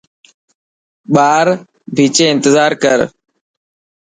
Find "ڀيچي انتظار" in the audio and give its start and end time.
1.95-2.71